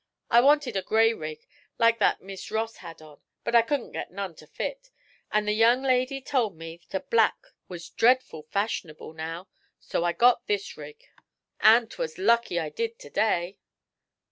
I 0.31 0.41
wanted 0.41 0.75
a 0.75 0.81
gray 0.81 1.13
rig, 1.13 1.45
like 1.77 1.99
that 1.99 2.23
Miss 2.23 2.49
Ross 2.49 2.77
had 2.77 3.03
on, 3.03 3.21
but 3.43 3.53
I 3.53 3.61
couldn't 3.61 3.91
get 3.91 4.09
none 4.09 4.33
to 4.37 4.47
fit, 4.47 4.89
an' 5.31 5.45
the 5.45 5.53
young 5.53 5.83
lady 5.83 6.21
told 6.21 6.57
me 6.57 6.79
't 6.89 7.09
black 7.11 7.35
was 7.67 7.91
dredful 7.91 8.45
fash'nable 8.51 9.13
now, 9.13 9.47
so 9.79 10.03
I 10.03 10.13
got 10.13 10.47
this 10.47 10.75
rig; 10.75 11.03
an' 11.59 11.87
'twas 11.87 12.17
lucky 12.17 12.59
I 12.59 12.69
did 12.69 12.97
ter 12.97 13.09
day.' 13.09 13.59